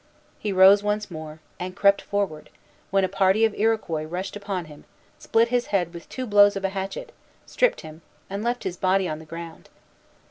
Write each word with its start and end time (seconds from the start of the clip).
He 0.39 0.51
rose 0.51 0.81
once 0.81 1.11
more, 1.11 1.41
and 1.59 1.67
again 1.73 1.75
crept 1.75 2.01
forward, 2.01 2.49
when 2.89 3.03
a 3.03 3.07
party 3.07 3.45
of 3.45 3.53
Iroquois 3.53 4.01
rushed 4.05 4.35
upon 4.35 4.65
him, 4.65 4.85
split 5.19 5.49
his 5.49 5.67
head 5.67 5.93
with 5.93 6.09
two 6.09 6.25
blows 6.25 6.55
of 6.55 6.65
a 6.65 6.69
hatchet, 6.69 7.11
stripped 7.45 7.81
him, 7.81 8.01
and 8.27 8.43
left 8.43 8.63
his 8.63 8.77
body 8.77 9.07
on 9.07 9.19
the 9.19 9.25
ground. 9.29 9.69